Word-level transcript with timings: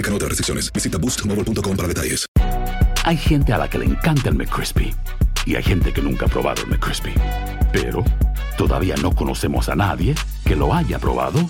Aplican 0.00 0.14
otras 0.14 0.30
restricciones. 0.30 0.72
Visita 0.72 0.96
boostmobile.com 0.96 1.76
para 1.76 1.88
detalles. 1.88 2.24
Hay 3.04 3.18
gente 3.18 3.52
a 3.52 3.58
la 3.58 3.68
que 3.68 3.78
le 3.78 3.84
encanta 3.84 4.30
el 4.30 4.34
McCrispy 4.34 4.94
y 5.44 5.56
hay 5.56 5.62
gente 5.62 5.92
que 5.92 6.00
nunca 6.00 6.24
ha 6.24 6.28
probado 6.28 6.62
el 6.62 6.68
McCrispy. 6.68 7.12
Pero 7.70 8.02
todavía 8.56 8.94
no 9.02 9.14
conocemos 9.14 9.68
a 9.68 9.74
nadie 9.74 10.14
que 10.46 10.56
lo 10.56 10.72
haya 10.72 10.98
probado 10.98 11.40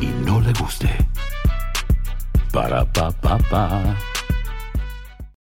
y 0.00 0.06
no 0.24 0.40
le 0.40 0.52
guste. 0.52 0.88
Para 2.52 2.84
pa 2.84 3.10
pa 3.10 3.38
pa. 3.50 3.96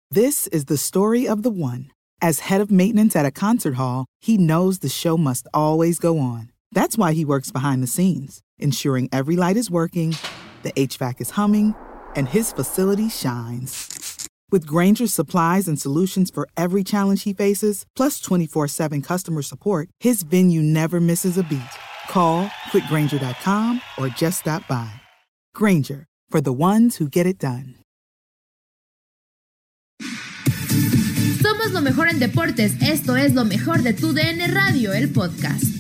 This 0.10 0.48
is 0.48 0.66
the 0.66 0.78
story 0.78 1.28
of 1.28 1.42
the 1.44 1.52
one. 1.52 1.92
As 2.22 2.48
head 2.48 2.62
of 2.62 2.72
maintenance 2.72 3.18
at 3.18 3.26
a 3.26 3.32
concert 3.32 3.76
hall, 3.76 4.06
he 4.22 4.38
knows 4.38 4.80
the 4.80 4.88
show 4.88 5.18
must 5.18 5.46
always 5.54 6.00
go 6.00 6.20
on. 6.20 6.52
That's 6.72 6.98
why 6.98 7.12
he 7.12 7.26
works 7.26 7.52
behind 7.52 7.84
the 7.84 7.88
scenes, 7.88 8.40
ensuring 8.58 9.10
every 9.12 9.36
light 9.36 9.58
is 9.58 9.70
working, 9.70 10.16
the 10.64 10.72
HVAC 10.72 11.20
is 11.20 11.32
humming 11.32 11.76
and 12.16 12.28
his 12.28 12.52
facility 12.52 13.10
shines. 13.10 14.28
With 14.52 14.66
Granger's 14.66 15.14
supplies 15.14 15.68
and 15.68 15.80
solutions 15.80 16.32
for 16.32 16.48
every 16.58 16.84
challenge 16.84 17.24
he 17.24 17.34
faces, 17.34 17.86
plus 17.96 18.20
24 18.20 18.68
7 18.68 19.02
customer 19.02 19.42
support, 19.42 19.90
his 20.00 20.24
venue 20.24 20.62
never 20.62 21.00
misses 21.00 21.38
a 21.38 21.44
beat. 21.44 21.62
Call 22.10 22.48
quickgranger.com 22.72 23.82
or 23.98 24.10
just 24.10 24.40
stop 24.40 24.68
by. 24.68 24.90
Granger, 25.54 26.06
for 26.30 26.42
the 26.42 26.54
ones 26.54 26.98
who 26.98 27.08
get 27.08 27.28
it 27.28 27.38
done. 27.38 27.76
Somos 31.42 31.72
lo 31.72 31.82
mejor 31.82 32.08
en 32.08 32.20
deportes. 32.20 32.74
Esto 32.82 33.16
es 33.16 33.34
lo 33.34 33.46
mejor 33.46 33.82
de 33.84 33.94
tu 33.94 34.14
DN 34.14 34.54
Radio, 34.54 34.94
el 34.94 35.10
podcast. 35.10 35.79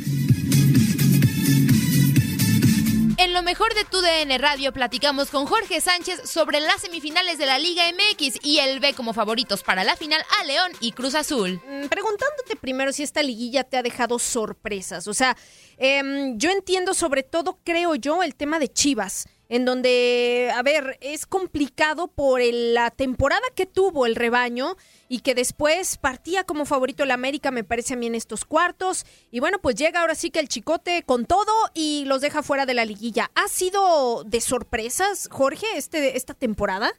Mejor 3.49 3.73
de 3.73 3.83
tu 3.83 3.99
DN 3.99 4.37
Radio 4.37 4.71
platicamos 4.71 5.31
con 5.31 5.47
Jorge 5.47 5.81
Sánchez 5.81 6.29
sobre 6.29 6.59
las 6.59 6.81
semifinales 6.81 7.39
de 7.39 7.47
la 7.47 7.57
Liga 7.57 7.81
MX 7.91 8.45
y 8.45 8.59
él 8.59 8.79
ve 8.79 8.93
como 8.93 9.11
favoritos 9.11 9.63
para 9.63 9.83
la 9.83 9.95
final 9.95 10.21
a 10.39 10.43
León 10.43 10.71
y 10.81 10.91
Cruz 10.91 11.15
Azul. 11.15 11.59
Mm, 11.67 11.87
preguntándote 11.87 12.55
primero 12.61 12.93
si 12.93 13.01
esta 13.01 13.23
liguilla 13.23 13.63
te 13.63 13.77
ha 13.77 13.81
dejado 13.81 14.19
sorpresas. 14.19 15.07
O 15.07 15.15
sea, 15.15 15.35
em, 15.77 16.37
yo 16.37 16.51
entiendo 16.51 16.93
sobre 16.93 17.23
todo, 17.23 17.57
creo 17.63 17.95
yo, 17.95 18.21
el 18.21 18.35
tema 18.35 18.59
de 18.59 18.67
Chivas 18.67 19.25
en 19.49 19.65
donde, 19.65 20.51
a 20.55 20.61
ver, 20.61 20.97
es 21.01 21.25
complicado 21.25 22.07
por 22.07 22.39
la 22.39 22.91
temporada 22.91 23.41
que 23.55 23.65
tuvo 23.65 24.05
el 24.05 24.15
rebaño 24.15 24.75
y 25.09 25.21
que 25.21 25.33
después 25.33 25.97
partía 25.97 26.43
como 26.43 26.65
favorito 26.65 27.03
el 27.03 27.09
América, 27.09 27.49
me 27.49 27.63
parece 27.63 27.95
a 27.95 27.97
mí 27.97 28.05
en 28.05 28.13
estos 28.13 28.45
cuartos. 28.45 29.05
Y 29.31 29.39
bueno, 29.39 29.57
pues 29.59 29.75
llega 29.75 30.01
ahora 30.01 30.13
sí 30.13 30.29
que 30.29 30.39
el 30.39 30.47
chicote 30.47 31.01
con 31.03 31.25
todo 31.25 31.51
y 31.73 32.05
los 32.05 32.21
deja 32.21 32.43
fuera 32.43 32.67
de 32.67 32.75
la 32.75 32.85
liguilla. 32.85 33.31
¿Ha 33.33 33.47
sido 33.47 34.23
de 34.23 34.39
sorpresas, 34.39 35.27
Jorge, 35.31 35.65
este, 35.75 36.15
esta 36.15 36.35
temporada? 36.35 36.91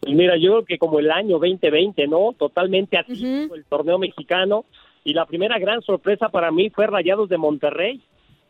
Pues 0.00 0.14
mira, 0.14 0.36
yo 0.36 0.50
creo 0.50 0.64
que 0.64 0.78
como 0.78 0.98
el 0.98 1.12
año 1.12 1.38
2020, 1.38 2.08
¿no? 2.08 2.32
Totalmente 2.36 2.98
atípico 2.98 3.54
el 3.54 3.64
torneo 3.64 3.98
mexicano. 3.98 4.64
Y 5.04 5.14
la 5.14 5.24
primera 5.26 5.60
gran 5.60 5.80
sorpresa 5.82 6.28
para 6.28 6.50
mí 6.50 6.70
fue 6.70 6.88
Rayados 6.88 7.28
de 7.28 7.38
Monterrey 7.38 8.02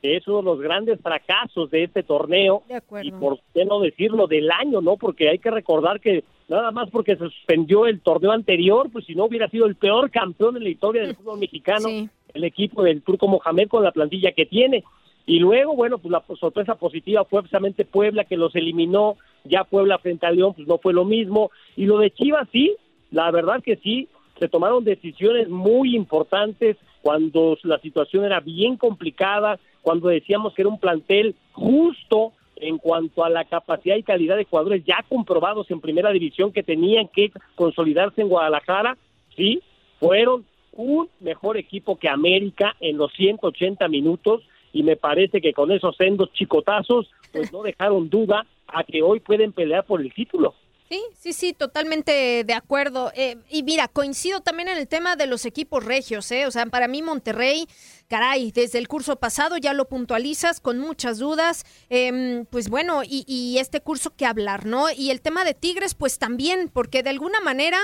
que 0.02 0.16
es 0.16 0.26
uno 0.28 0.38
de 0.38 0.44
los 0.44 0.60
grandes 0.60 1.00
fracasos 1.00 1.70
de 1.70 1.84
este 1.84 2.02
torneo 2.02 2.62
y 3.02 3.10
por 3.12 3.38
qué 3.54 3.64
no 3.64 3.80
decirlo 3.80 4.26
del 4.26 4.50
año, 4.50 4.80
¿no? 4.80 4.96
Porque 4.96 5.28
hay 5.28 5.38
que 5.38 5.50
recordar 5.50 6.00
que 6.00 6.24
nada 6.48 6.70
más 6.70 6.90
porque 6.90 7.16
se 7.16 7.24
suspendió 7.24 7.86
el 7.86 8.00
torneo 8.00 8.32
anterior, 8.32 8.90
pues 8.92 9.06
si 9.06 9.14
no 9.14 9.24
hubiera 9.24 9.48
sido 9.48 9.66
el 9.66 9.76
peor 9.76 10.10
campeón 10.10 10.56
en 10.56 10.64
la 10.64 10.68
historia 10.68 11.02
del 11.02 11.16
fútbol 11.16 11.38
mexicano, 11.38 11.88
el 12.34 12.44
equipo 12.44 12.82
del 12.82 13.02
Turco 13.02 13.28
Mohamed 13.28 13.68
con 13.68 13.82
la 13.82 13.92
plantilla 13.92 14.32
que 14.32 14.46
tiene. 14.46 14.84
Y 15.28 15.40
luego, 15.40 15.74
bueno, 15.74 15.98
pues 15.98 16.12
la 16.12 16.22
sorpresa 16.38 16.76
positiva 16.76 17.24
fue 17.24 17.40
precisamente 17.40 17.84
Puebla 17.84 18.24
que 18.24 18.36
los 18.36 18.54
eliminó, 18.54 19.16
ya 19.44 19.64
Puebla 19.64 19.98
frente 19.98 20.24
a 20.24 20.30
León, 20.30 20.54
pues 20.54 20.68
no 20.68 20.78
fue 20.78 20.92
lo 20.92 21.04
mismo. 21.04 21.50
Y 21.74 21.86
lo 21.86 21.98
de 21.98 22.12
Chivas 22.12 22.48
sí, 22.52 22.76
la 23.10 23.30
verdad 23.32 23.60
que 23.60 23.76
sí, 23.76 24.08
se 24.38 24.48
tomaron 24.48 24.84
decisiones 24.84 25.48
muy 25.48 25.96
importantes 25.96 26.76
cuando 27.02 27.56
la 27.62 27.78
situación 27.78 28.24
era 28.24 28.40
bien 28.40 28.76
complicada, 28.76 29.58
cuando 29.86 30.08
decíamos 30.08 30.52
que 30.52 30.62
era 30.62 30.68
un 30.68 30.80
plantel 30.80 31.36
justo 31.52 32.32
en 32.56 32.76
cuanto 32.76 33.22
a 33.22 33.30
la 33.30 33.44
capacidad 33.44 33.94
y 33.94 34.02
calidad 34.02 34.36
de 34.36 34.44
jugadores 34.44 34.84
ya 34.84 35.04
comprobados 35.08 35.70
en 35.70 35.80
primera 35.80 36.10
división 36.10 36.50
que 36.50 36.64
tenían 36.64 37.06
que 37.06 37.30
consolidarse 37.54 38.20
en 38.20 38.28
Guadalajara, 38.28 38.98
sí, 39.36 39.62
fueron 40.00 40.44
un 40.72 41.08
mejor 41.20 41.56
equipo 41.56 41.96
que 42.00 42.08
América 42.08 42.74
en 42.80 42.96
los 42.96 43.12
180 43.12 43.86
minutos 43.86 44.42
y 44.72 44.82
me 44.82 44.96
parece 44.96 45.40
que 45.40 45.52
con 45.52 45.70
esos 45.70 45.94
sendos 45.94 46.32
chicotazos 46.32 47.08
pues 47.32 47.52
no 47.52 47.62
dejaron 47.62 48.10
duda 48.10 48.44
a 48.66 48.82
que 48.82 49.02
hoy 49.02 49.20
pueden 49.20 49.52
pelear 49.52 49.84
por 49.84 50.00
el 50.00 50.12
título. 50.12 50.56
Sí, 50.88 51.02
sí, 51.14 51.32
sí, 51.32 51.52
totalmente 51.52 52.44
de 52.44 52.54
acuerdo. 52.54 53.10
Eh, 53.16 53.38
y 53.50 53.64
mira, 53.64 53.88
coincido 53.88 54.40
también 54.40 54.68
en 54.68 54.78
el 54.78 54.86
tema 54.86 55.16
de 55.16 55.26
los 55.26 55.44
equipos 55.44 55.84
regios, 55.84 56.30
¿eh? 56.30 56.46
O 56.46 56.52
sea, 56.52 56.64
para 56.66 56.86
mí 56.86 57.02
Monterrey, 57.02 57.66
caray, 58.06 58.52
desde 58.52 58.78
el 58.78 58.86
curso 58.86 59.16
pasado 59.16 59.56
ya 59.56 59.72
lo 59.72 59.88
puntualizas 59.88 60.60
con 60.60 60.78
muchas 60.78 61.18
dudas. 61.18 61.64
Em, 61.90 62.46
pues 62.46 62.70
bueno, 62.70 63.02
y, 63.02 63.24
y, 63.26 63.58
este 63.58 63.80
curso 63.80 64.14
que 64.14 64.26
hablar, 64.26 64.64
¿no? 64.64 64.86
Y 64.96 65.10
el 65.10 65.22
tema 65.22 65.44
de 65.44 65.54
Tigres, 65.54 65.96
pues 65.96 66.20
también, 66.20 66.70
porque 66.72 67.02
de 67.02 67.10
alguna 67.10 67.40
manera 67.40 67.78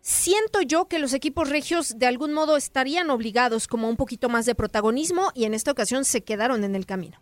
siento 0.00 0.60
yo 0.62 0.88
que 0.88 0.98
los 0.98 1.14
equipos 1.14 1.50
regios 1.50 2.00
de 2.00 2.06
algún 2.06 2.32
modo 2.32 2.56
estarían 2.56 3.10
obligados 3.10 3.68
como 3.68 3.88
un 3.88 3.96
poquito 3.96 4.28
más 4.28 4.44
de 4.44 4.56
protagonismo 4.56 5.28
y 5.36 5.44
en 5.44 5.54
esta 5.54 5.70
ocasión 5.70 6.04
se 6.04 6.24
quedaron 6.24 6.64
en 6.64 6.74
el 6.74 6.84
camino. 6.84 7.18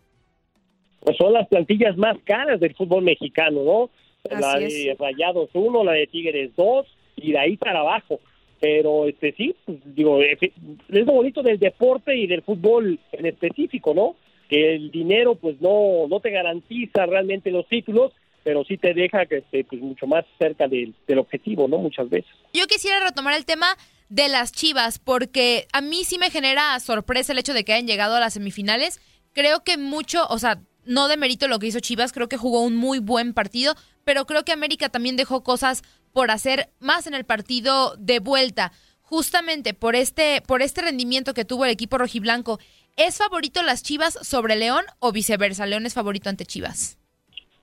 Pues 1.01 1.17
son 1.17 1.33
las 1.33 1.47
plantillas 1.47 1.95
más 1.97 2.17
caras 2.23 2.59
del 2.59 2.75
fútbol 2.75 3.03
mexicano, 3.03 3.63
¿no? 3.63 3.89
La 4.29 4.59
de 4.59 4.95
Rayados 4.99 5.49
1, 5.53 5.83
la 5.83 5.93
de 5.93 6.07
Tigres 6.07 6.51
2 6.55 6.85
y 7.17 7.31
de 7.31 7.39
ahí 7.39 7.57
para 7.57 7.79
abajo. 7.79 8.19
Pero 8.59 9.07
este 9.07 9.33
sí, 9.33 9.55
pues, 9.65 9.77
digo, 9.95 10.21
es 10.21 10.51
lo 10.89 11.13
bonito 11.13 11.41
del 11.41 11.59
deporte 11.59 12.15
y 12.15 12.27
del 12.27 12.41
fútbol 12.41 12.99
en 13.11 13.25
específico, 13.25 13.93
¿no? 13.93 14.15
Que 14.49 14.75
el 14.75 14.91
dinero 14.91 15.35
pues 15.35 15.61
no 15.61 16.07
no 16.09 16.19
te 16.19 16.31
garantiza 16.31 17.05
realmente 17.05 17.51
los 17.51 17.67
títulos, 17.67 18.11
pero 18.43 18.63
sí 18.65 18.77
te 18.77 18.93
deja 18.93 19.25
que 19.25 19.37
esté 19.37 19.63
pues 19.63 19.81
mucho 19.81 20.07
más 20.07 20.25
cerca 20.37 20.67
del, 20.67 20.93
del 21.07 21.19
objetivo, 21.19 21.67
¿no? 21.67 21.77
Muchas 21.77 22.09
veces. 22.09 22.31
Yo 22.53 22.67
quisiera 22.67 22.99
retomar 22.99 23.37
el 23.37 23.45
tema 23.45 23.77
de 24.09 24.27
las 24.27 24.51
Chivas 24.51 24.99
porque 24.99 25.67
a 25.71 25.81
mí 25.81 26.03
sí 26.03 26.17
me 26.17 26.31
genera 26.31 26.79
sorpresa 26.79 27.31
el 27.31 27.39
hecho 27.39 27.53
de 27.53 27.63
que 27.63 27.73
hayan 27.73 27.87
llegado 27.87 28.15
a 28.15 28.19
las 28.19 28.33
semifinales. 28.33 28.99
Creo 29.33 29.63
que 29.63 29.77
mucho, 29.77 30.25
o 30.27 30.39
sea, 30.39 30.59
no 30.85 31.07
demerito 31.07 31.47
lo 31.47 31.59
que 31.59 31.67
hizo 31.67 31.79
Chivas, 31.79 32.11
creo 32.11 32.27
que 32.27 32.37
jugó 32.37 32.61
un 32.63 32.75
muy 32.75 32.99
buen 32.99 33.33
partido, 33.33 33.75
pero 34.09 34.25
creo 34.25 34.43
que 34.43 34.51
América 34.51 34.89
también 34.89 35.17
dejó 35.17 35.43
cosas 35.43 35.83
por 36.13 36.31
hacer 36.31 36.69
más 36.79 37.05
en 37.05 37.13
el 37.13 37.25
partido 37.25 37.95
de 37.99 38.17
vuelta. 38.17 38.71
Justamente 39.01 39.75
por 39.75 39.95
este, 39.95 40.41
por 40.47 40.63
este 40.63 40.81
rendimiento 40.81 41.35
que 41.35 41.45
tuvo 41.45 41.65
el 41.65 41.69
equipo 41.69 41.99
rojiblanco, 41.99 42.57
¿es 42.97 43.19
favorito 43.19 43.61
las 43.61 43.83
Chivas 43.83 44.17
sobre 44.27 44.55
León 44.55 44.83
o 44.97 45.11
viceversa? 45.11 45.67
¿León 45.67 45.85
es 45.85 45.93
favorito 45.93 46.27
ante 46.27 46.47
Chivas? 46.47 46.97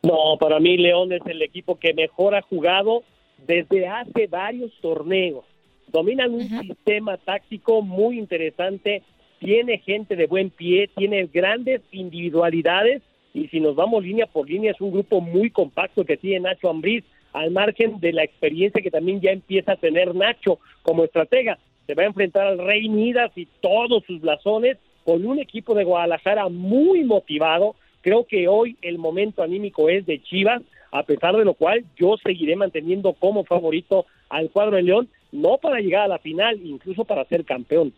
No, 0.04 0.38
para 0.38 0.60
mí 0.60 0.76
León 0.76 1.12
es 1.12 1.22
el 1.26 1.42
equipo 1.42 1.80
que 1.80 1.92
mejor 1.94 2.36
ha 2.36 2.42
jugado 2.42 3.02
desde 3.44 3.88
hace 3.88 4.28
varios 4.28 4.70
torneos. 4.80 5.44
Dominan 5.88 6.32
un 6.32 6.48
sistema 6.60 7.16
táctico 7.16 7.82
muy 7.82 8.20
interesante, 8.20 9.02
tiene 9.40 9.78
gente 9.78 10.14
de 10.14 10.28
buen 10.28 10.50
pie, 10.50 10.90
tiene 10.96 11.26
grandes 11.26 11.80
individualidades 11.90 13.02
y 13.36 13.48
si 13.48 13.60
nos 13.60 13.76
vamos 13.76 14.02
línea 14.02 14.26
por 14.26 14.48
línea 14.48 14.70
es 14.72 14.80
un 14.80 14.90
grupo 14.90 15.20
muy 15.20 15.50
compacto 15.50 16.06
que 16.06 16.16
tiene 16.16 16.48
Nacho 16.48 16.70
Ambriz, 16.70 17.04
al 17.34 17.50
margen 17.50 18.00
de 18.00 18.14
la 18.14 18.24
experiencia 18.24 18.80
que 18.80 18.90
también 18.90 19.20
ya 19.20 19.30
empieza 19.30 19.72
a 19.72 19.76
tener 19.76 20.14
Nacho 20.14 20.58
como 20.82 21.04
estratega. 21.04 21.58
Se 21.86 21.92
va 21.92 22.04
a 22.04 22.06
enfrentar 22.06 22.46
al 22.46 22.58
Rey 22.58 22.88
Midas 22.88 23.32
y 23.36 23.46
todos 23.60 24.02
sus 24.06 24.22
blasones 24.22 24.78
con 25.04 25.26
un 25.26 25.38
equipo 25.38 25.74
de 25.74 25.84
Guadalajara 25.84 26.48
muy 26.48 27.04
motivado. 27.04 27.76
Creo 28.00 28.24
que 28.24 28.48
hoy 28.48 28.78
el 28.80 28.96
momento 28.96 29.42
anímico 29.42 29.90
es 29.90 30.06
de 30.06 30.22
Chivas, 30.22 30.62
a 30.90 31.02
pesar 31.02 31.36
de 31.36 31.44
lo 31.44 31.52
cual 31.52 31.84
yo 31.98 32.16
seguiré 32.16 32.56
manteniendo 32.56 33.12
como 33.12 33.44
favorito 33.44 34.06
al 34.30 34.48
cuadro 34.48 34.76
de 34.76 34.82
León, 34.82 35.10
no 35.30 35.58
para 35.58 35.80
llegar 35.80 36.04
a 36.04 36.08
la 36.08 36.18
final, 36.18 36.58
incluso 36.64 37.04
para 37.04 37.26
ser 37.26 37.44
campeón. 37.44 37.92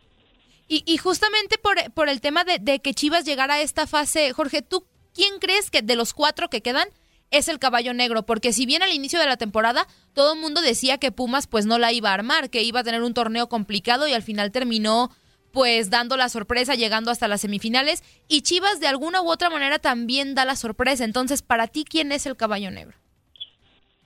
Y, 0.71 0.99
justamente 0.99 1.57
por, 1.57 1.77
por, 1.95 2.11
el 2.11 2.21
tema 2.21 2.45
de, 2.45 2.59
de, 2.59 2.81
que 2.81 2.93
Chivas 2.93 3.25
llegara 3.25 3.55
a 3.55 3.63
esta 3.63 3.87
fase, 3.87 4.35
Jorge, 4.35 4.61
¿tú 4.61 4.85
quién 5.15 5.39
crees 5.41 5.71
que 5.71 5.83
de 5.83 5.97
los 5.97 6.15
cuatro 6.15 6.49
que 6.49 6.61
quedan 6.61 6.89
es 7.31 7.49
el 7.49 7.59
caballo 7.59 7.95
negro? 7.95 8.25
Porque 8.25 8.53
si 8.53 8.67
bien 8.67 8.83
al 8.83 8.93
inicio 8.93 9.19
de 9.19 9.27
la 9.27 9.37
temporada 9.37 9.87
todo 10.15 10.35
el 10.35 10.41
mundo 10.41 10.61
decía 10.61 10.99
que 10.99 11.13
Pumas 11.13 11.47
pues 11.47 11.67
no 11.67 11.79
la 11.79 11.93
iba 11.93 12.11
a 12.11 12.15
armar, 12.15 12.51
que 12.51 12.63
iba 12.63 12.81
a 12.81 12.85
tener 12.85 13.03
un 13.03 13.15
torneo 13.15 13.49
complicado 13.49 14.09
y 14.09 14.13
al 14.13 14.23
final 14.23 14.53
terminó 14.53 15.11
pues 15.53 15.91
dando 15.91 16.17
la 16.17 16.29
sorpresa, 16.29 16.75
llegando 16.75 17.11
hasta 17.11 17.29
las 17.29 17.41
semifinales. 17.41 18.03
Y 18.29 18.43
Chivas 18.43 18.81
de 18.81 18.87
alguna 18.87 19.23
u 19.23 19.31
otra 19.31 19.51
manera 19.51 19.79
también 19.79 20.35
da 20.35 20.45
la 20.45 20.57
sorpresa. 20.57 21.05
Entonces, 21.05 21.43
para 21.43 21.67
ti, 21.67 21.85
¿quién 21.89 22.13
es 22.13 22.27
el 22.27 22.37
caballo 22.37 22.71
negro? 22.71 22.97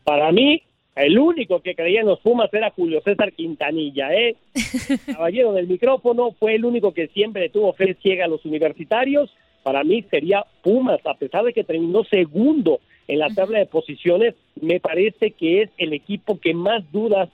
Para 0.05 0.33
mí, 0.33 0.63
el 0.95 1.19
único 1.19 1.61
que 1.61 1.75
creía 1.75 2.01
en 2.01 2.07
los 2.07 2.21
Pumas 2.21 2.53
era 2.53 2.71
Julio 2.71 3.01
César 3.05 3.33
Quintanilla, 3.33 4.13
¿eh? 4.15 4.37
Caballero 5.07 5.53
del 5.53 5.67
micrófono, 5.67 6.33
fue 6.39 6.55
el 6.55 6.65
único 6.65 6.93
que 6.93 7.09
siempre 7.09 7.49
tuvo 7.49 7.73
fe 7.73 7.97
ciega 8.03 8.27
a 8.27 8.29
los 8.29 8.45
universitarios. 8.45 9.31
Para 9.63 9.85
mí 9.85 10.03
sería 10.11 10.45
Pumas, 10.63 11.01
a 11.07 11.15
pesar 11.15 11.45
de 11.45 11.53
que 11.53 11.65
terminó 11.65 12.05
segundo 12.05 12.81
en 13.09 13.19
la 13.19 13.29
tabla 13.29 13.59
de 13.59 13.67
posiciones, 13.67 14.35
me 14.61 14.81
parece 14.81 15.33
que 15.33 15.63
es 15.63 15.71
el 15.79 15.93
equipo 15.93 16.39
que 16.41 16.55
más 16.55 16.91
dudas 16.93 17.29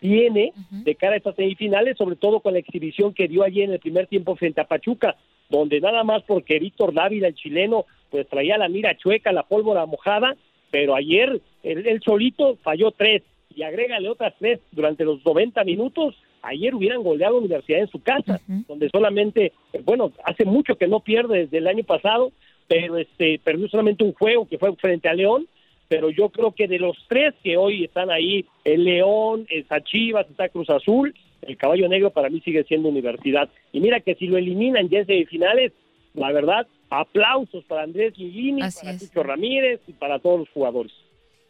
tiene 0.00 0.52
de 0.70 0.94
cara 0.96 1.14
a 1.14 1.16
estas 1.16 1.36
semifinales, 1.36 1.96
sobre 1.96 2.16
todo 2.16 2.40
con 2.40 2.52
la 2.52 2.58
exhibición 2.58 3.14
que 3.14 3.28
dio 3.28 3.42
allí 3.42 3.62
en 3.62 3.72
el 3.72 3.78
primer 3.78 4.06
tiempo 4.06 4.36
frente 4.36 4.60
a 4.60 4.66
Pachuca, 4.66 5.16
donde 5.48 5.80
nada 5.80 6.04
más 6.04 6.22
porque 6.24 6.58
Víctor 6.58 6.92
Dávila, 6.92 7.28
el 7.28 7.34
chileno, 7.34 7.86
pues 8.10 8.28
traía 8.28 8.58
la 8.58 8.68
mira 8.68 8.96
chueca, 8.96 9.32
la 9.32 9.44
pólvora 9.44 9.86
mojada, 9.86 10.36
pero 10.70 10.94
ayer 10.94 11.40
el, 11.62 12.02
solito 12.02 12.56
falló 12.62 12.90
tres 12.90 13.22
y 13.54 13.62
agrégale 13.62 14.08
otras 14.08 14.34
tres 14.38 14.60
durante 14.72 15.04
los 15.04 15.24
90 15.24 15.64
minutos, 15.64 16.16
ayer 16.44 16.74
hubieran 16.74 17.02
goleado 17.02 17.36
a 17.36 17.40
la 17.40 17.44
Universidad 17.44 17.80
en 17.80 17.88
su 17.88 18.02
casa, 18.02 18.40
donde 18.68 18.88
solamente, 18.90 19.52
bueno, 19.84 20.12
hace 20.24 20.44
mucho 20.44 20.76
que 20.76 20.86
no 20.86 21.00
pierde 21.00 21.40
desde 21.40 21.58
el 21.58 21.66
año 21.66 21.84
pasado, 21.84 22.32
pero 22.68 22.96
este 22.96 23.40
perdió 23.42 23.68
solamente 23.68 24.04
un 24.04 24.12
juego 24.12 24.46
que 24.46 24.58
fue 24.58 24.74
frente 24.76 25.08
a 25.08 25.14
León 25.14 25.46
pero 25.88 26.10
yo 26.10 26.30
creo 26.30 26.52
que 26.52 26.66
de 26.66 26.78
los 26.78 26.96
tres 27.08 27.34
que 27.42 27.56
hoy 27.56 27.84
están 27.84 28.10
ahí, 28.10 28.46
el 28.64 28.84
León, 28.84 29.46
el 29.50 29.66
Chivas, 29.84 30.28
está 30.30 30.48
Cruz 30.48 30.70
Azul, 30.70 31.14
el 31.42 31.56
Caballo 31.56 31.88
Negro 31.88 32.10
para 32.10 32.30
mí 32.30 32.40
sigue 32.40 32.64
siendo 32.64 32.88
universidad. 32.88 33.48
Y 33.72 33.80
mira 33.80 34.00
que 34.00 34.14
si 34.14 34.26
lo 34.26 34.38
eliminan 34.38 34.88
ya 34.88 35.00
en 35.00 35.06
semifinales, 35.06 35.72
la 36.14 36.32
verdad, 36.32 36.66
aplausos 36.90 37.64
para 37.64 37.82
Andrés 37.82 38.16
Lilini, 38.18 38.62
para 38.62 38.98
Chicho 38.98 39.22
Ramírez 39.22 39.80
y 39.86 39.92
para 39.92 40.18
todos 40.18 40.40
los 40.40 40.48
jugadores. 40.50 40.92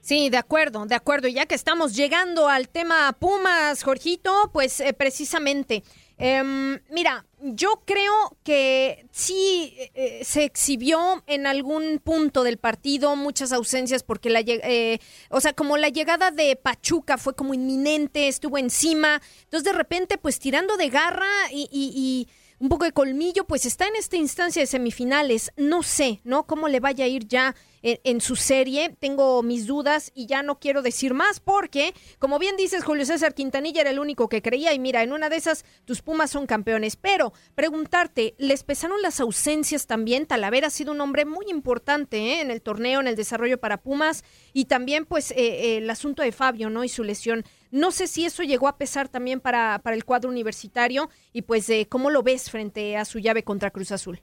Sí, 0.05 0.29
de 0.29 0.37
acuerdo, 0.37 0.85
de 0.85 0.95
acuerdo. 0.95 1.29
Ya 1.29 1.47
que 1.47 1.55
estamos 1.55 1.95
llegando 1.95 2.47
al 2.47 2.69
tema 2.69 3.17
Pumas, 3.19 3.83
Jorgito, 3.83 4.51
pues 4.53 4.81
eh, 4.81 4.93
precisamente 4.93 5.83
Em, 6.17 6.81
mira, 6.91 7.27
yo 7.41 7.83
creo 7.85 8.37
que 8.45 9.07
sí 9.11 9.75
eh, 9.95 10.21
se 10.25 10.45
exhibió 10.45 11.25
en 11.27 11.47
algún 11.47 11.99
punto 11.99 12.45
del 12.45 12.57
partido 12.57 13.17
muchas 13.17 13.53
ausencias 13.53 14.05
porque 14.05 14.31
la 14.31 14.41
eh, 14.41 15.01
o 15.31 15.41
sea, 15.41 15.55
como 15.55 15.77
la 15.77 15.89
llegada 15.89 16.31
de 16.31 16.55
Pachuca 16.55 17.19
fue 17.19 17.35
como 17.35 17.53
inminente, 17.53 18.29
estuvo 18.29 18.59
encima, 18.59 19.21
entonces 19.43 19.65
de 19.65 19.73
repente 19.73 20.17
pues 20.17 20.39
tirando 20.39 20.77
de 20.77 20.89
garra 20.89 21.27
y 21.51 22.29
un 22.59 22.69
poco 22.69 22.85
de 22.85 22.93
colmillo, 22.93 23.47
pues 23.47 23.67
está 23.67 23.87
en 23.87 23.97
esta 23.97 24.17
instancia 24.17 24.63
de 24.63 24.67
semifinales. 24.67 25.53
No 25.57 25.83
sé, 25.83 26.21
¿no? 26.25 26.47
Cómo 26.47 26.69
le 26.69 26.81
vaya 26.81 27.05
a 27.05 27.09
ir 27.09 27.27
ya 27.27 27.55
en, 27.85 28.21
su 28.21 28.37
serie. 28.37 28.95
Tengo 28.99 29.43
mis 29.43 29.67
dudas 29.67 30.11
y 30.15 30.27
ya 30.27 30.43
no 30.43 30.59
quiero 30.59 30.83
decir 30.83 31.15
más 31.15 31.41
porque, 31.41 31.95
como 32.19 32.39
bien 32.39 32.57
dices, 32.57 32.83
Julio 32.83 33.05
César 33.05 33.35
Quintanilla 33.35 33.83
era 33.83 33.91
el 33.91 33.99
único 33.99 34.29
que 34.29 34.43
creía 34.43 34.73
y 34.73 34.79
mira, 34.79 35.03
en 35.03 35.13
una 35.13 35.29
de 35.29 35.37
esas 35.37 35.65
tus 35.85 36.01
Pumas 36.03 36.31
son 36.31 36.47
campeones. 36.47 36.97
Pero 36.97 37.33
preguntarte, 37.55 38.35
¿les 38.39 38.65
pesaron 38.65 39.03
las 39.03 39.21
ausencias 39.21 39.87
también? 39.87 40.27
Talavera 40.27 40.69
ha 40.69 40.71
sido 40.71 40.93
un 40.93 41.01
hombre 41.01 41.25
muy 41.25 41.47
importante 41.49 42.17
¿eh? 42.17 42.41
en 42.41 42.51
el 42.51 42.63
torneo, 42.63 43.01
en 43.01 43.09
el 43.09 43.17
desarrollo 43.17 43.59
para 43.59 43.83
Pumas 43.83 44.25
y 44.53 44.65
también 44.65 45.05
pues 45.05 45.31
eh, 45.33 45.37
eh, 45.37 45.77
el 45.79 45.91
asunto 45.91 46.23
de 46.23 46.33
Fabio, 46.33 46.71
¿no? 46.71 46.85
Y 46.85 46.89
su 46.89 47.05
lesión. 47.05 47.45
No 47.75 47.91
sé 47.91 48.07
si 48.07 48.25
eso 48.25 48.45
llegó 48.45 48.69
a 48.69 48.79
pesar 48.79 49.09
también 49.09 49.41
para, 49.41 49.81
para 49.83 49.97
el 49.97 50.05
cuadro 50.05 50.31
universitario 50.31 51.11
y 51.33 51.43
pues 51.43 51.69
cómo 51.89 52.09
lo 52.09 52.23
ves 52.23 52.49
frente 52.49 52.97
a 52.97 53.05
su 53.05 53.19
llave 53.19 53.43
contra 53.43 53.73
Cruz 53.73 53.91
Azul 53.91 54.23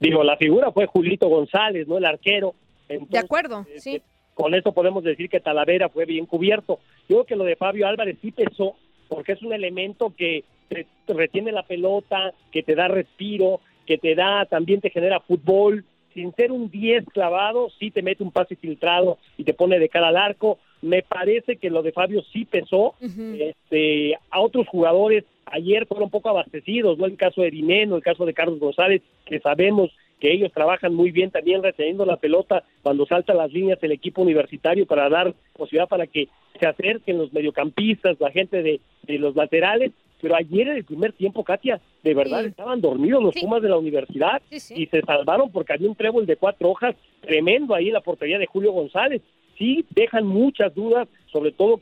Digo, 0.00 0.22
la 0.22 0.36
figura 0.36 0.70
fue 0.72 0.86
Julito 0.86 1.28
González, 1.28 1.86
¿no? 1.88 1.98
El 1.98 2.04
arquero. 2.04 2.54
de 2.88 3.18
acuerdo, 3.18 3.66
eh, 3.68 3.80
sí. 3.80 4.02
Con 4.34 4.54
eso 4.54 4.72
podemos 4.72 5.02
decir 5.02 5.28
que 5.28 5.40
Talavera 5.40 5.88
fue 5.88 6.04
bien 6.04 6.24
cubierto. 6.24 6.78
Yo 7.08 7.16
creo 7.16 7.24
que 7.24 7.36
lo 7.36 7.44
de 7.44 7.56
Fabio 7.56 7.88
Álvarez 7.88 8.18
sí 8.22 8.30
pesó, 8.30 8.76
porque 9.08 9.32
es 9.32 9.42
un 9.42 9.52
elemento 9.52 10.14
que 10.16 10.44
te 10.68 10.86
retiene 11.08 11.50
la 11.50 11.64
pelota, 11.64 12.32
que 12.52 12.62
te 12.62 12.76
da 12.76 12.86
respiro, 12.86 13.60
que 13.86 13.98
te 13.98 14.14
da, 14.14 14.44
también 14.44 14.80
te 14.80 14.90
genera 14.90 15.20
fútbol. 15.20 15.84
Sin 16.14 16.32
ser 16.34 16.52
un 16.52 16.70
10 16.70 17.06
clavado, 17.12 17.70
sí 17.78 17.90
te 17.90 18.02
mete 18.02 18.22
un 18.22 18.30
pase 18.30 18.54
filtrado 18.56 19.18
y 19.36 19.44
te 19.44 19.54
pone 19.54 19.78
de 19.78 19.88
cara 19.88 20.08
al 20.08 20.16
arco. 20.16 20.58
Me 20.82 21.02
parece 21.02 21.56
que 21.56 21.70
lo 21.70 21.82
de 21.82 21.92
Fabio 21.92 22.22
sí 22.32 22.44
pesó. 22.44 22.94
este, 23.00 24.16
a 24.30 24.40
otros 24.40 24.68
jugadores 24.68 25.24
ayer 25.52 25.86
fueron 25.86 26.04
un 26.04 26.10
poco 26.10 26.28
abastecidos, 26.28 26.98
¿no? 26.98 27.06
El 27.06 27.16
caso 27.16 27.42
de 27.42 27.50
Dineno, 27.50 27.96
el 27.96 28.02
caso 28.02 28.24
de 28.24 28.34
Carlos 28.34 28.58
González, 28.58 29.02
que 29.24 29.40
sabemos 29.40 29.90
que 30.20 30.32
ellos 30.32 30.52
trabajan 30.52 30.94
muy 30.94 31.10
bien 31.10 31.30
también 31.30 31.62
reteniendo 31.62 32.04
la 32.04 32.16
pelota 32.16 32.64
cuando 32.82 33.06
salta 33.06 33.34
las 33.34 33.52
líneas 33.52 33.78
el 33.82 33.92
equipo 33.92 34.22
universitario 34.22 34.86
para 34.86 35.08
dar 35.08 35.34
posibilidad 35.56 35.88
para 35.88 36.06
que 36.06 36.28
se 36.58 36.66
acerquen 36.66 37.18
los 37.18 37.32
mediocampistas, 37.32 38.20
la 38.20 38.30
gente 38.30 38.62
de, 38.62 38.80
los 39.18 39.36
laterales, 39.36 39.92
pero 40.20 40.34
ayer 40.34 40.68
en 40.68 40.76
el 40.76 40.84
primer 40.84 41.12
tiempo, 41.12 41.44
Katia, 41.44 41.80
de 42.02 42.14
verdad 42.14 42.44
estaban 42.44 42.80
dormidos 42.80 43.22
los 43.22 43.34
Pumas 43.34 43.62
de 43.62 43.68
la 43.68 43.78
universidad 43.78 44.42
y 44.50 44.86
se 44.86 45.00
salvaron 45.02 45.50
porque 45.50 45.72
había 45.72 45.88
un 45.88 45.94
trébol 45.94 46.26
de 46.26 46.36
cuatro 46.36 46.70
hojas 46.70 46.96
tremendo 47.20 47.74
ahí 47.74 47.88
en 47.88 47.94
la 47.94 48.00
portería 48.00 48.38
de 48.38 48.46
Julio 48.46 48.72
González. 48.72 49.22
Sí, 49.56 49.84
dejan 49.90 50.26
muchas 50.26 50.74
dudas, 50.74 51.08
sobre 51.32 51.52
todo 51.52 51.78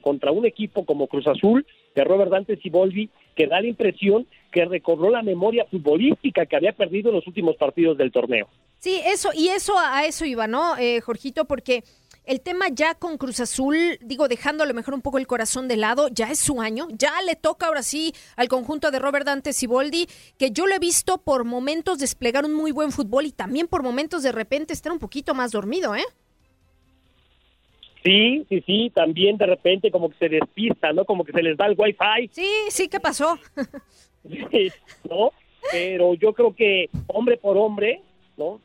contra 0.00 0.30
un 0.30 0.46
equipo 0.46 0.84
como 0.84 1.06
Cruz 1.06 1.26
Azul, 1.26 1.64
de 1.94 2.04
Robert 2.04 2.30
Dante 2.30 2.56
Siboldi, 2.56 3.10
que 3.34 3.46
da 3.46 3.60
la 3.60 3.68
impresión 3.68 4.26
que 4.50 4.64
recobró 4.64 5.10
la 5.10 5.22
memoria 5.22 5.64
futbolística 5.70 6.46
que 6.46 6.56
había 6.56 6.72
perdido 6.72 7.10
en 7.10 7.16
los 7.16 7.26
últimos 7.26 7.56
partidos 7.56 7.96
del 7.96 8.12
torneo. 8.12 8.48
Sí, 8.78 9.00
eso, 9.04 9.30
y 9.34 9.48
eso 9.48 9.74
a 9.78 10.04
eso 10.04 10.24
iba, 10.24 10.46
¿no, 10.46 10.76
eh, 10.76 11.00
Jorgito? 11.00 11.44
Porque 11.46 11.84
el 12.24 12.40
tema 12.40 12.66
ya 12.72 12.94
con 12.94 13.18
Cruz 13.18 13.40
Azul, 13.40 13.98
digo, 14.00 14.28
dejando 14.28 14.62
a 14.62 14.66
lo 14.66 14.74
mejor 14.74 14.94
un 14.94 15.02
poco 15.02 15.18
el 15.18 15.26
corazón 15.26 15.66
de 15.66 15.76
lado, 15.76 16.08
ya 16.08 16.30
es 16.30 16.38
su 16.38 16.60
año, 16.60 16.86
ya 16.92 17.20
le 17.22 17.34
toca 17.34 17.66
ahora 17.66 17.82
sí 17.82 18.12
al 18.36 18.48
conjunto 18.48 18.90
de 18.90 18.98
Robert 18.98 19.26
Dante 19.26 19.52
Siboldi, 19.52 20.06
que 20.38 20.52
yo 20.52 20.66
lo 20.66 20.74
he 20.74 20.78
visto 20.78 21.18
por 21.18 21.44
momentos 21.44 21.98
desplegar 21.98 22.44
un 22.44 22.54
muy 22.54 22.70
buen 22.70 22.92
fútbol 22.92 23.26
y 23.26 23.32
también 23.32 23.66
por 23.66 23.82
momentos 23.82 24.22
de 24.22 24.30
repente 24.30 24.72
estar 24.72 24.92
un 24.92 24.98
poquito 24.98 25.34
más 25.34 25.50
dormido, 25.50 25.96
¿eh? 25.96 26.04
Sí, 28.02 28.44
sí, 28.48 28.62
sí, 28.66 28.90
también 28.94 29.36
de 29.36 29.46
repente 29.46 29.90
como 29.90 30.10
que 30.10 30.16
se 30.18 30.28
despista, 30.28 30.92
¿no? 30.92 31.04
Como 31.04 31.24
que 31.24 31.32
se 31.32 31.42
les 31.42 31.56
da 31.56 31.66
el 31.66 31.76
wifi. 31.78 32.28
Sí, 32.32 32.48
sí, 32.68 32.88
¿qué 32.88 32.98
pasó? 32.98 33.38
¿No? 35.08 35.30
Pero 35.70 36.14
yo 36.14 36.32
creo 36.32 36.54
que 36.54 36.90
hombre 37.06 37.36
por 37.36 37.56
hombre, 37.56 38.02
¿no? 38.36 38.60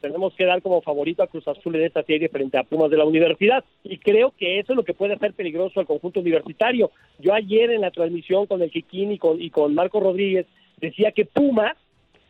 tenemos 0.00 0.34
que 0.34 0.44
dar 0.44 0.62
como 0.62 0.80
favorito 0.80 1.22
a 1.22 1.26
Cruz 1.26 1.46
Azul 1.46 1.76
en 1.76 1.84
esta 1.84 2.02
serie 2.02 2.28
frente 2.28 2.58
a 2.58 2.64
Pumas 2.64 2.90
de 2.90 2.96
la 2.96 3.04
universidad. 3.04 3.64
Y 3.84 3.98
creo 3.98 4.32
que 4.36 4.58
eso 4.58 4.72
es 4.72 4.76
lo 4.76 4.84
que 4.84 4.94
puede 4.94 5.14
hacer 5.14 5.34
peligroso 5.34 5.78
al 5.78 5.86
conjunto 5.86 6.20
universitario. 6.20 6.90
Yo 7.18 7.34
ayer 7.34 7.70
en 7.70 7.82
la 7.82 7.90
transmisión 7.90 8.46
con 8.46 8.62
el 8.62 8.70
Kikín 8.70 9.12
y 9.12 9.18
con, 9.18 9.40
y 9.40 9.50
con 9.50 9.74
Marco 9.74 10.00
Rodríguez 10.00 10.46
decía 10.78 11.12
que 11.12 11.26
Pumas 11.26 11.76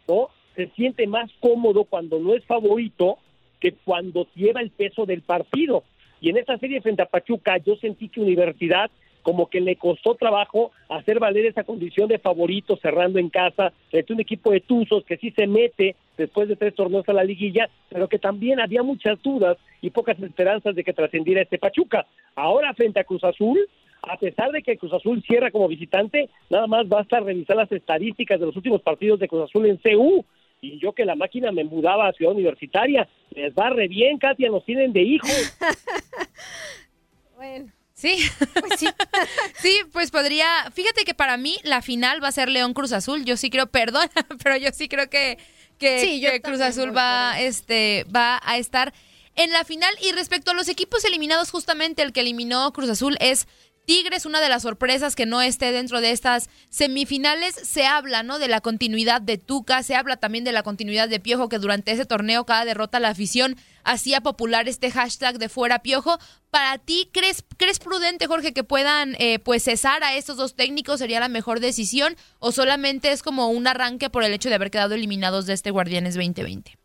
¿no? 0.09 0.29
se 0.57 0.69
siente 0.71 1.07
más 1.07 1.31
cómodo 1.41 1.85
cuando 1.85 2.19
no 2.19 2.35
es 2.35 2.45
favorito 2.45 3.19
que 3.61 3.73
cuando 3.73 4.27
lleva 4.35 4.61
el 4.61 4.71
peso 4.71 5.07
del 5.07 5.23
partido. 5.23 5.85
Y 6.21 6.31
en 6.31 6.37
esta 6.37 6.59
serie 6.59 6.81
frente 6.81 7.03
a 7.03 7.07
Pachuca 7.07 7.57
yo 7.59 7.77
sentí 7.77 8.09
que 8.09 8.21
Universidad 8.21 8.91
como 9.23 9.49
que 9.49 9.61
le 9.61 9.77
costó 9.77 10.15
trabajo 10.15 10.73
hacer 10.89 11.19
valer 11.19 11.47
esa 11.47 11.65
condición 11.65 12.09
de 12.09 12.19
favorito 12.19 12.77
cerrando 12.77 13.19
en 13.19 13.29
casa, 13.29 13.73
frente 13.91 14.13
un 14.13 14.21
equipo 14.21 14.51
de 14.51 14.61
Tuzos 14.61 15.05
que 15.05 15.19
sí 15.19 15.31
se 15.33 15.47
mete 15.47 15.95
después 16.17 16.49
de 16.49 16.57
tres 16.57 16.75
torneos 16.75 17.09
a 17.09 17.13
la 17.13 17.25
liguilla, 17.25 17.69
pero 17.89 18.09
que 18.09 18.19
también 18.19 18.61
había 18.61 18.83
muchas 18.83 19.21
dudas 19.23 19.57
y 19.81 19.91
pocas 19.91 20.19
esperanzas 20.21 20.75
de 20.75 20.85
que 20.85 20.93
trascendiera 20.93 21.43
este 21.43 21.59
Pachuca. 21.59 22.07
Ahora 22.35 22.75
frente 22.75 23.01
a 23.01 23.05
Cruz 23.05 23.25
Azul, 23.25 23.59
a 24.03 24.17
pesar 24.17 24.51
de 24.51 24.63
que 24.63 24.79
Cruz 24.79 24.93
Azul 24.93 25.23
cierra 25.27 25.51
como 25.51 25.69
visitante, 25.69 26.31
nada 26.49 26.67
más 26.67 26.89
basta 26.89 27.21
revisar 27.21 27.57
las 27.57 27.71
estadísticas 27.71 28.41
de 28.41 28.47
los 28.47 28.57
últimos 28.57 28.83
partidos 28.83 29.21
de 29.21 29.29
Cruz 29.29 29.45
Azul 29.45 29.67
en 29.67 29.77
CU. 29.77 30.25
Y 30.61 30.79
yo 30.79 30.93
que 30.93 31.05
la 31.05 31.15
máquina 31.15 31.53
me 31.53 31.65
mudaba 31.65 32.09
a 32.09 32.13
Ciudad 32.13 32.35
Universitaria, 32.35 33.09
les 33.31 33.55
va 33.55 33.71
re 33.71 33.89
bien, 33.89 34.19
Katia, 34.19 34.51
nos 34.51 34.65
tienen 34.65 34.93
de 34.93 35.03
hijos. 35.03 35.57
bueno. 37.37 37.71
Sí, 38.01 38.17
pues 38.59 38.81
sí. 38.81 38.87
sí, 39.57 39.81
pues 39.93 40.11
podría. 40.11 40.47
Fíjate 40.73 41.05
que 41.05 41.13
para 41.13 41.37
mí 41.37 41.59
la 41.65 41.83
final 41.83 42.23
va 42.25 42.29
a 42.29 42.33
ser 42.33 42.49
León 42.49 42.73
Cruz 42.73 42.93
Azul. 42.93 43.27
Yo 43.27 43.37
sí 43.37 43.51
creo, 43.51 43.67
perdón, 43.71 44.09
pero 44.43 44.57
yo 44.57 44.71
sí 44.73 44.89
creo 44.89 45.11
que, 45.11 45.39
que, 45.79 46.41
Cruz 46.43 46.61
Azul 46.61 46.97
va, 46.97 47.39
este, 47.39 48.05
va 48.05 48.41
a 48.43 48.57
estar 48.57 48.95
en 49.37 49.51
la 49.51 49.65
final. 49.65 49.95
Y 50.03 50.13
respecto 50.13 50.53
a 50.53 50.55
los 50.55 50.69
equipos 50.69 51.05
eliminados, 51.05 51.51
justamente 51.51 52.03
el 52.03 52.13
que 52.13 52.21
eliminó 52.21 52.73
Cruz 52.73 52.89
Azul 52.89 53.19
es 53.21 53.47
Tigres, 53.91 54.25
una 54.25 54.41
de 54.41 54.49
las 54.49 54.63
sorpresas 54.63 55.17
que 55.17 55.27
no 55.27 55.43
esté 55.43 55.73
dentro 55.73 56.01
de 56.01 56.13
estas 56.13 56.49
semifinales, 56.69 57.57
se 57.57 57.87
habla, 57.87 58.23
¿no? 58.23 58.39
De 58.39 58.47
la 58.47 58.61
continuidad 58.61 59.21
de 59.21 59.37
Tuca, 59.37 59.83
se 59.83 59.97
habla 59.97 60.17
también 60.17 60.45
de 60.45 60.53
la 60.53 60.63
continuidad 60.63 61.09
de 61.09 61.19
Piojo, 61.19 61.49
que 61.49 61.59
durante 61.59 61.91
ese 61.91 62.07
torneo, 62.07 62.45
cada 62.45 62.65
derrota, 62.65 63.01
la 63.01 63.09
afición 63.09 63.57
hacía 63.83 64.21
popular 64.21 64.69
este 64.69 64.93
hashtag 64.93 65.39
de 65.39 65.49
fuera 65.49 65.81
Piojo. 65.81 66.19
Para 66.53 66.79
ti, 66.79 67.09
¿crees, 67.11 67.45
crees 67.57 67.81
prudente, 67.81 68.29
Jorge, 68.29 68.53
que 68.53 68.63
puedan 68.63 69.17
eh, 69.19 69.41
pues 69.41 69.65
cesar 69.65 70.05
a 70.05 70.17
estos 70.17 70.37
dos 70.37 70.55
técnicos? 70.55 71.01
¿Sería 71.01 71.19
la 71.19 71.29
mejor 71.29 71.59
decisión? 71.59 72.15
¿O 72.39 72.53
solamente 72.53 73.11
es 73.11 73.25
como 73.25 73.49
un 73.49 73.67
arranque 73.67 74.09
por 74.09 74.23
el 74.23 74.33
hecho 74.33 74.51
de 74.51 74.55
haber 74.55 74.71
quedado 74.71 74.95
eliminados 74.95 75.47
de 75.47 75.55
este 75.55 75.73
Guardianes 75.73 76.15
2020? 76.15 76.77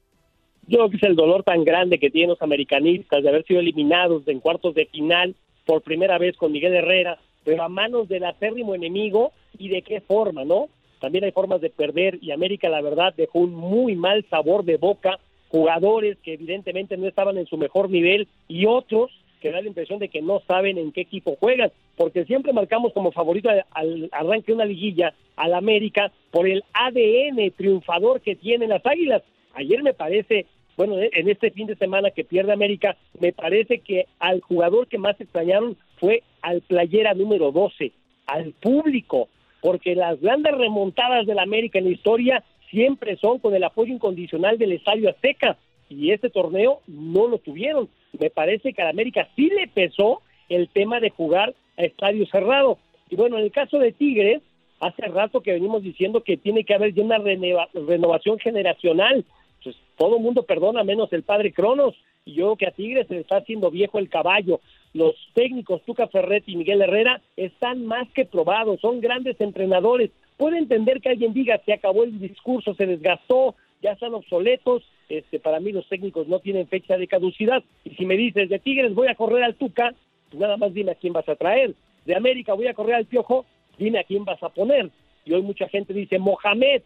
Yo 0.67 0.79
creo 0.79 0.89
que 0.89 0.97
es 0.97 1.03
el 1.03 1.15
dolor 1.15 1.43
tan 1.43 1.65
grande 1.65 1.99
que 1.99 2.09
tienen 2.09 2.31
los 2.31 2.41
americanistas 2.41 3.21
de 3.21 3.29
haber 3.29 3.45
sido 3.45 3.59
eliminados 3.59 4.27
en 4.27 4.39
cuartos 4.39 4.73
de 4.73 4.87
final 4.87 5.35
por 5.65 5.81
primera 5.81 6.17
vez 6.17 6.37
con 6.37 6.51
Miguel 6.51 6.75
Herrera, 6.75 7.17
pero 7.43 7.63
a 7.63 7.69
manos 7.69 8.07
del 8.07 8.25
acérrimo 8.25 8.75
enemigo 8.75 9.31
y 9.57 9.69
de 9.69 9.81
qué 9.81 10.01
forma, 10.01 10.45
¿no? 10.45 10.69
También 10.99 11.23
hay 11.23 11.31
formas 11.31 11.61
de 11.61 11.69
perder 11.69 12.17
y 12.21 12.31
América, 12.31 12.69
la 12.69 12.81
verdad, 12.81 13.13
dejó 13.15 13.39
un 13.39 13.53
muy 13.53 13.95
mal 13.95 14.25
sabor 14.29 14.63
de 14.63 14.77
boca, 14.77 15.19
jugadores 15.49 16.17
que 16.23 16.33
evidentemente 16.33 16.97
no 16.97 17.07
estaban 17.07 17.37
en 17.37 17.45
su 17.45 17.57
mejor 17.57 17.89
nivel 17.89 18.27
y 18.47 18.65
otros 18.65 19.11
que 19.41 19.51
da 19.51 19.61
la 19.61 19.67
impresión 19.67 19.99
de 19.99 20.09
que 20.09 20.23
no 20.23 20.41
saben 20.47 20.79
en 20.79 20.91
qué 20.91 21.01
equipo 21.01 21.35
juegan, 21.39 21.71
porque 21.95 22.25
siempre 22.25 22.51
marcamos 22.51 22.93
como 22.93 23.11
favorito 23.11 23.49
al 23.49 24.09
arranque 24.11 24.47
de 24.47 24.53
una 24.53 24.65
liguilla 24.65 25.13
al 25.35 25.53
América 25.53 26.11
por 26.31 26.47
el 26.47 26.63
ADN 26.73 27.51
triunfador 27.51 28.21
que 28.21 28.35
tienen 28.35 28.69
las 28.69 28.83
Águilas. 28.85 29.21
Ayer 29.53 29.83
me 29.83 29.93
parece 29.93 30.47
bueno, 30.77 30.95
en 30.99 31.29
este 31.29 31.51
fin 31.51 31.67
de 31.67 31.75
semana 31.75 32.11
que 32.11 32.23
pierde 32.23 32.51
América, 32.51 32.97
me 33.19 33.31
parece 33.31 33.79
que 33.79 34.07
al 34.19 34.41
jugador 34.41 34.87
que 34.87 34.97
más 34.97 35.19
extrañaron 35.19 35.77
fue 35.97 36.23
al 36.41 36.61
playera 36.61 37.13
número 37.13 37.51
12, 37.51 37.91
al 38.27 38.51
público, 38.53 39.29
porque 39.61 39.95
las 39.95 40.19
grandes 40.19 40.53
remontadas 40.55 41.25
del 41.25 41.39
América 41.39 41.79
en 41.79 41.85
la 41.85 41.91
historia 41.91 42.43
siempre 42.69 43.15
son 43.17 43.39
con 43.39 43.55
el 43.55 43.63
apoyo 43.63 43.93
incondicional 43.93 44.57
del 44.57 44.73
Estadio 44.73 45.09
Azteca, 45.09 45.57
y 45.89 46.11
este 46.11 46.29
torneo 46.29 46.81
no 46.87 47.27
lo 47.27 47.37
tuvieron. 47.37 47.89
Me 48.19 48.29
parece 48.29 48.73
que 48.73 48.81
al 48.81 48.89
América 48.89 49.29
sí 49.35 49.49
le 49.49 49.67
pesó 49.67 50.21
el 50.49 50.69
tema 50.69 50.99
de 50.99 51.09
jugar 51.09 51.53
a 51.77 51.83
estadio 51.83 52.25
cerrado. 52.27 52.77
Y 53.09 53.15
bueno, 53.15 53.37
en 53.37 53.43
el 53.43 53.51
caso 53.51 53.77
de 53.77 53.91
Tigres, 53.91 54.41
hace 54.79 55.03
rato 55.07 55.41
que 55.41 55.53
venimos 55.53 55.83
diciendo 55.83 56.21
que 56.21 56.37
tiene 56.37 56.63
que 56.63 56.73
haber 56.73 56.93
ya 56.93 57.03
una 57.03 57.17
renovación 57.17 58.39
generacional 58.39 59.25
pues 59.65 59.75
todo 59.97 60.19
mundo 60.19 60.43
perdona 60.43 60.83
menos 60.83 61.11
el 61.11 61.23
padre 61.23 61.51
Cronos 61.51 61.95
y 62.23 62.35
yo 62.35 62.55
que 62.55 62.67
a 62.67 62.71
Tigres 62.71 63.07
se 63.07 63.15
le 63.15 63.21
está 63.21 63.37
haciendo 63.37 63.71
viejo 63.71 63.97
el 63.97 64.09
caballo. 64.09 64.61
Los 64.93 65.15
técnicos 65.33 65.81
Tuca 65.83 66.07
Ferretti 66.07 66.53
y 66.53 66.55
Miguel 66.55 66.83
Herrera 66.83 67.19
están 67.35 67.85
más 67.85 68.07
que 68.11 68.25
probados, 68.25 68.79
son 68.79 69.01
grandes 69.01 69.41
entrenadores. 69.41 70.11
Puede 70.37 70.59
entender 70.59 71.01
que 71.01 71.09
alguien 71.09 71.33
diga 71.33 71.59
se 71.65 71.73
acabó 71.73 72.03
el 72.03 72.19
discurso, 72.19 72.75
se 72.75 72.85
desgastó, 72.85 73.55
ya 73.81 73.93
están 73.93 74.13
obsoletos. 74.13 74.83
Este, 75.09 75.39
para 75.39 75.59
mí 75.59 75.71
los 75.71 75.87
técnicos 75.89 76.27
no 76.27 76.39
tienen 76.39 76.67
fecha 76.67 76.95
de 76.97 77.07
caducidad. 77.07 77.63
Y 77.83 77.91
si 77.95 78.05
me 78.05 78.17
dices 78.17 78.49
de 78.49 78.59
Tigres 78.59 78.93
voy 78.93 79.07
a 79.07 79.15
correr 79.15 79.43
al 79.43 79.55
Tuca, 79.55 79.95
pues 80.29 80.39
nada 80.39 80.57
más 80.57 80.73
dime 80.73 80.91
a 80.91 80.95
quién 80.95 81.13
vas 81.13 81.27
a 81.27 81.35
traer. 81.35 81.73
De 82.05 82.15
América 82.15 82.53
voy 82.53 82.67
a 82.67 82.75
correr 82.75 82.95
al 82.95 83.05
Piojo, 83.05 83.45
dime 83.79 83.97
a 83.99 84.03
quién 84.03 84.25
vas 84.25 84.41
a 84.43 84.49
poner. 84.49 84.91
Y 85.25 85.33
hoy 85.33 85.41
mucha 85.41 85.67
gente 85.67 85.91
dice 85.91 86.19
Mohamed. 86.19 86.83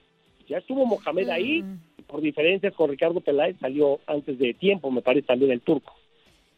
Ya 0.50 0.58
estuvo 0.58 0.86
Mohamed 0.86 1.30
ahí, 1.30 1.62
mm 1.62 1.90
por 2.10 2.22
diferencias 2.22 2.74
con 2.74 2.90
Ricardo 2.90 3.22
Peláez 3.22 3.56
salió 3.60 4.00
antes 4.08 4.40
de 4.40 4.56
tiempo, 4.56 4.90
me 4.90 5.02
parece 5.02 5.28
también 5.28 5.52
el 5.52 5.62
turco. 5.62 5.94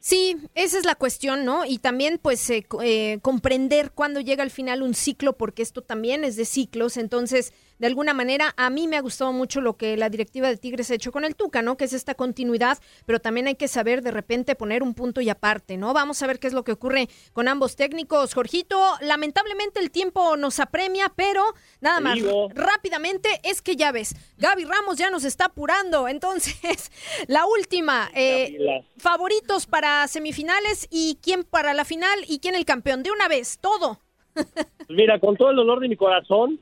Sí, 0.01 0.36
esa 0.55 0.79
es 0.79 0.86
la 0.86 0.96
cuestión, 0.96 1.46
¿no? 1.46 1.63
Y 1.63 1.77
también 1.77 2.17
pues 2.20 2.50
eh, 2.50 2.65
eh, 2.84 3.20
comprender 3.22 3.91
cuándo 3.91 4.20
llega 4.20 4.41
al 4.41 4.50
final 4.50 4.81
un 4.81 4.96
ciclo, 4.96 5.38
porque 5.38 5.62
esto 5.62 5.84
también 5.84 6.24
es 6.24 6.36
de 6.36 6.46
ciclos, 6.46 6.98
entonces 6.98 7.53
de 7.77 7.88
alguna 7.88 8.13
manera 8.13 8.53
a 8.58 8.70
mí 8.72 8.88
me 8.88 8.98
ha 8.98 9.01
gustado 9.01 9.31
mucho 9.31 9.62
lo 9.62 9.77
que 9.77 9.98
la 9.98 10.10
directiva 10.10 10.48
de 10.48 10.58
Tigres 10.58 10.89
ha 10.89 10.96
hecho 10.96 11.12
con 11.12 11.24
el 11.24 11.36
Tuca, 11.36 11.62
¿no? 11.62 11.77
Que 11.77 11.86
es 11.86 11.93
esta 11.93 12.15
continuidad, 12.15 12.79
pero 13.05 13.20
también 13.20 13.46
hay 13.46 13.55
que 13.55 13.67
saber 13.67 14.01
de 14.01 14.10
repente 14.10 14.55
poner 14.55 14.81
un 14.81 14.96
punto 14.96 15.22
y 15.22 15.29
aparte, 15.29 15.77
¿no? 15.77 15.93
Vamos 15.93 16.22
a 16.24 16.27
ver 16.27 16.39
qué 16.39 16.48
es 16.48 16.53
lo 16.53 16.63
que 16.63 16.72
ocurre 16.72 17.08
con 17.34 17.48
ambos 17.48 17.75
técnicos. 17.75 18.34
Jorgito, 18.34 18.79
lamentablemente 19.01 19.79
el 19.79 19.91
tiempo 19.91 20.36
nos 20.36 20.60
apremia, 20.60 21.12
pero 21.15 21.43
nada 21.79 22.00
más, 22.00 22.17
rápidamente 22.53 23.29
es 23.43 23.62
que 23.62 23.75
ya 23.75 23.91
ves, 23.91 24.15
Gaby 24.38 24.65
Ramos 24.65 24.98
ya 24.98 25.12
nos 25.12 25.25
está 25.25 25.46
apurando, 25.46 26.08
entonces 26.08 26.91
la 27.27 27.46
última, 27.46 28.10
eh, 28.15 28.84
favoritos 28.98 29.67
para 29.67 29.90
semifinales 30.07 30.88
y 30.91 31.17
quién 31.21 31.43
para 31.43 31.74
la 31.74 31.86
final 31.86 32.19
y 32.27 32.39
quién 32.39 32.55
el 32.55 32.65
campeón, 32.65 33.03
de 33.03 33.12
una 33.12 33.27
vez, 33.27 33.60
todo. 33.60 34.00
Pues 34.33 34.89
mira, 34.89 35.19
con 35.19 35.36
todo 35.36 35.50
el 35.50 35.57
dolor 35.57 35.79
de 35.79 35.89
mi 35.89 35.95
corazón, 35.95 36.60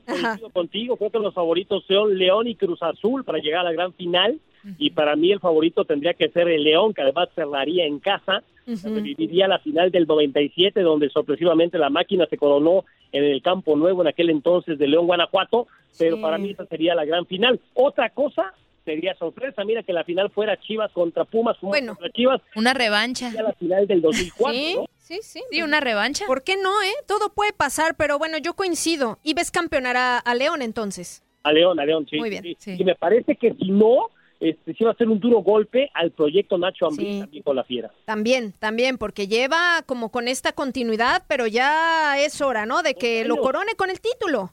contigo, 0.52 0.96
creo 0.96 1.10
que 1.10 1.18
los 1.18 1.34
favoritos 1.34 1.84
son 1.86 2.16
León 2.18 2.46
y 2.46 2.56
Cruz 2.56 2.82
Azul 2.82 3.24
para 3.24 3.38
llegar 3.38 3.60
a 3.60 3.64
la 3.64 3.72
gran 3.72 3.92
final. 3.94 4.40
Y 4.78 4.90
para 4.90 5.16
mí 5.16 5.32
el 5.32 5.40
favorito 5.40 5.84
tendría 5.84 6.14
que 6.14 6.28
ser 6.28 6.48
el 6.48 6.62
León, 6.62 6.92
que 6.92 7.02
además 7.02 7.28
cerraría 7.34 7.86
en 7.86 7.98
casa, 7.98 8.42
viviría 8.66 9.48
la 9.48 9.58
final 9.58 9.90
del 9.90 10.06
97, 10.06 10.82
donde 10.82 11.08
sorpresivamente 11.08 11.78
la 11.78 11.90
máquina 11.90 12.26
se 12.26 12.36
coronó 12.36 12.84
en 13.12 13.24
el 13.24 13.42
Campo 13.42 13.74
Nuevo 13.76 14.02
en 14.02 14.08
aquel 14.08 14.30
entonces 14.30 14.78
de 14.78 14.86
León, 14.86 15.06
Guanajuato, 15.06 15.66
pero 15.98 16.20
para 16.20 16.38
mí 16.38 16.50
esa 16.50 16.66
sería 16.66 16.94
la 16.94 17.04
gran 17.04 17.26
final. 17.26 17.58
Otra 17.74 18.10
cosa 18.10 18.52
sería 18.84 19.14
sorpresa. 19.16 19.64
Mira 19.64 19.82
que 19.82 19.92
la 19.92 20.04
final 20.04 20.30
fuera 20.30 20.58
Chivas 20.60 20.90
contra 20.92 21.24
Pumas, 21.24 21.56
bueno, 21.60 21.94
contra 21.94 22.10
Chivas. 22.10 22.40
Una 22.56 22.74
revancha. 22.74 23.30
la 23.32 23.52
final 23.54 23.86
del 23.86 24.02
2004. 24.02 24.52
Sí, 24.52 24.76
sí, 24.98 25.18
sí. 25.22 25.42
Sí, 25.50 25.62
una 25.62 25.80
revancha. 25.80 26.26
¿Por 26.26 26.42
qué 26.42 26.56
no, 26.56 26.70
eh? 26.82 26.94
Todo 27.06 27.32
puede 27.32 27.52
pasar, 27.52 27.96
pero 27.96 28.18
bueno, 28.18 28.38
yo 28.38 28.54
coincido. 28.54 29.18
¿Y 29.22 29.34
ves 29.34 29.50
campeonar 29.50 29.96
a, 29.96 30.34
León 30.34 30.62
entonces? 30.62 31.22
A 31.42 31.52
León, 31.52 31.80
a 31.80 31.84
León, 31.84 32.06
sí. 32.08 32.16
Muy 32.16 32.30
bien. 32.30 32.44
Y 32.44 32.84
me 32.84 32.94
parece 32.94 33.36
que 33.36 33.54
si 33.54 33.70
no, 33.70 34.10
este, 34.40 34.74
sí 34.74 34.84
va 34.84 34.92
a 34.92 34.96
ser 34.96 35.08
un 35.08 35.20
duro 35.20 35.38
golpe 35.42 35.90
al 35.94 36.12
proyecto 36.12 36.56
Nacho 36.56 36.86
Ambriz 36.86 37.20
también 37.20 37.42
con 37.42 37.56
la 37.56 37.64
Fiera. 37.64 37.90
También, 38.06 38.52
también, 38.58 38.96
porque 38.96 39.28
lleva 39.28 39.82
como 39.86 40.10
con 40.10 40.28
esta 40.28 40.52
continuidad, 40.52 41.24
pero 41.28 41.46
ya 41.46 42.18
es 42.18 42.40
hora, 42.40 42.64
¿no? 42.64 42.82
De 42.82 42.94
que 42.94 43.24
lo 43.24 43.36
corone 43.36 43.74
con 43.76 43.90
el 43.90 44.00
título. 44.00 44.52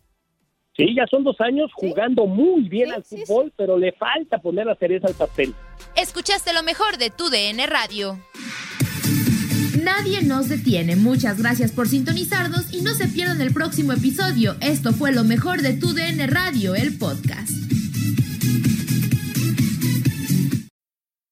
Sí, 0.77 0.93
ya 0.95 1.07
son 1.07 1.23
dos 1.23 1.41
años 1.41 1.71
jugando 1.73 2.27
muy 2.27 2.69
bien 2.69 2.91
al 2.91 3.03
fútbol, 3.03 3.51
pero 3.57 3.79
le 3.79 3.93
falta 3.93 4.37
poner 4.37 4.67
la 4.67 4.75
cereza 4.75 5.07
al 5.07 5.15
papel. 5.15 5.55
Escuchaste 5.95 6.53
lo 6.53 6.61
mejor 6.61 6.97
de 6.97 7.09
tu 7.09 7.29
DN 7.29 7.65
Radio. 7.65 8.19
Nadie 9.81 10.21
nos 10.21 10.49
detiene. 10.49 10.95
Muchas 10.95 11.41
gracias 11.41 11.71
por 11.71 11.87
sintonizarnos 11.87 12.71
y 12.73 12.81
no 12.81 12.93
se 12.93 13.07
pierdan 13.07 13.41
el 13.41 13.53
próximo 13.53 13.93
episodio. 13.93 14.55
Esto 14.61 14.93
fue 14.93 15.11
lo 15.11 15.23
mejor 15.23 15.61
de 15.61 15.73
tu 15.73 15.93
DN 15.93 16.27
Radio, 16.27 16.75
el 16.75 16.95
podcast. 16.99 17.51